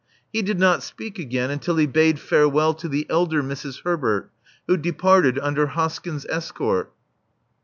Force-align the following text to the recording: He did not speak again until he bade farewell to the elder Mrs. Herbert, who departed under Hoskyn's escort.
He 0.33 0.41
did 0.41 0.59
not 0.59 0.81
speak 0.81 1.19
again 1.19 1.51
until 1.51 1.75
he 1.75 1.85
bade 1.85 2.19
farewell 2.19 2.73
to 2.73 2.89
the 2.89 3.05
elder 3.07 3.43
Mrs. 3.43 3.83
Herbert, 3.83 4.31
who 4.65 4.75
departed 4.75 5.37
under 5.37 5.67
Hoskyn's 5.67 6.25
escort. 6.27 6.91